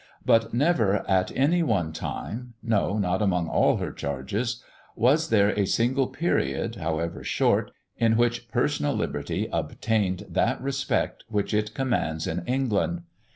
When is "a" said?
5.49-5.67